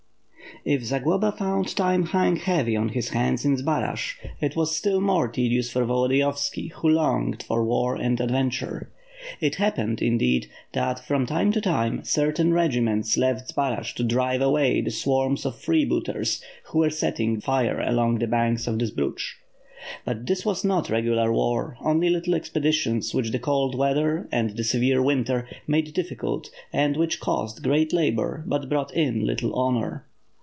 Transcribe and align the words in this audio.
If 0.65 0.83
Zagloba 0.83 1.31
found 1.31 1.75
time 1.75 2.07
hang 2.07 2.35
heavy 2.35 2.75
on 2.75 2.89
his 2.89 3.09
hands 3.09 3.45
in 3.45 3.55
Zbaraj, 3.57 4.15
it 4.41 4.55
was 4.55 4.75
still 4.75 4.99
more 5.01 5.27
tedious 5.27 5.71
for 5.71 5.85
Volodiyovski, 5.85 6.71
who 6.73 6.89
longed 6.89 7.41
for 7.41 7.63
war 7.63 7.95
and 7.95 8.19
adventure. 8.19 8.91
It 9.39 9.55
happened, 9.55 10.01
indeed, 10.01 10.49
that, 10.73 10.99
from 10.99 11.25
time 11.25 11.51
to 11.53 11.61
time, 11.61 12.03
certain 12.03 12.53
regiments 12.53 13.17
left 13.17 13.49
Zbaraj 13.53 13.95
to 13.95 14.03
drive 14.03 14.41
away 14.41 14.81
the 14.81 14.91
swarms 14.91 15.45
of 15.45 15.55
freebooters 15.55 16.43
who 16.65 16.79
were 16.79 16.89
setting 16.91 17.39
fire 17.39 17.79
along 17.79 18.19
the 18.19 18.27
banks 18.27 18.67
of 18.67 18.77
the 18.77 18.85
Zbruch. 18.85 19.37
But 20.05 20.27
this 20.27 20.45
was 20.45 20.63
not 20.65 20.89
regular 20.91 21.31
war, 21.33 21.77
only 21.83 22.09
little 22.11 22.35
expeditions 22.35 23.13
which 23.15 23.31
the 23.31 23.39
cold 23.39 23.73
weather 23.73 24.27
and 24.33 24.51
the 24.51 24.65
severe 24.65 25.01
winter 25.01 25.47
made 25.65 25.95
diflScult 25.95 26.49
and 26.73 26.97
which 26.97 27.19
caused 27.21 27.63
great 27.63 27.93
labor 27.93 28.43
but 28.45 28.69
brought 28.69 28.93
in 28.93 29.25
little 29.25 29.55
honor. 29.55 30.05